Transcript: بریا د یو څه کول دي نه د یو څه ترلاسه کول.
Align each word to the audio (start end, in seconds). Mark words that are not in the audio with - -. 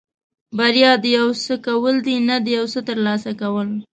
بریا 0.57 0.91
د 1.03 1.05
یو 1.17 1.27
څه 1.43 1.53
کول 1.67 1.95
دي 2.05 2.15
نه 2.27 2.35
د 2.45 2.47
یو 2.57 2.65
څه 2.73 2.79
ترلاسه 2.89 3.31
کول. 3.41 3.69